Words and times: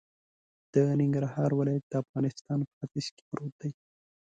د 0.73 0.75
ننګرهار 1.01 1.51
ولایت 1.59 1.83
د 1.87 1.93
افغانستان 2.03 2.59
په 2.67 2.71
ختیځ 2.79 3.07
کی 3.15 3.23
پروت 3.29 3.53
دی 3.61 3.71